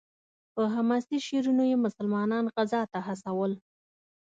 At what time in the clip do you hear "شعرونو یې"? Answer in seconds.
1.27-1.77